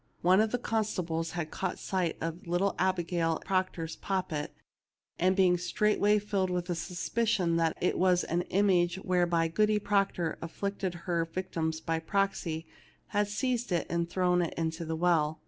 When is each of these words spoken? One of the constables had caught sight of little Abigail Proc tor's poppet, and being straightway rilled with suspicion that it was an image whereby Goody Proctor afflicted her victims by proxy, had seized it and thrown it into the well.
One 0.23 0.41
of 0.41 0.51
the 0.51 0.57
constables 0.57 1.33
had 1.33 1.51
caught 1.51 1.77
sight 1.77 2.17
of 2.19 2.47
little 2.47 2.73
Abigail 2.79 3.39
Proc 3.45 3.71
tor's 3.73 3.95
poppet, 3.97 4.51
and 5.19 5.35
being 5.35 5.59
straightway 5.59 6.17
rilled 6.17 6.49
with 6.49 6.75
suspicion 6.75 7.55
that 7.57 7.77
it 7.79 7.99
was 7.99 8.23
an 8.23 8.41
image 8.49 8.95
whereby 9.03 9.47
Goody 9.47 9.77
Proctor 9.77 10.39
afflicted 10.41 10.95
her 11.05 11.23
victims 11.25 11.79
by 11.79 11.99
proxy, 11.99 12.65
had 13.09 13.27
seized 13.27 13.71
it 13.71 13.85
and 13.91 14.09
thrown 14.09 14.41
it 14.41 14.55
into 14.55 14.85
the 14.85 14.95
well. 14.95 15.39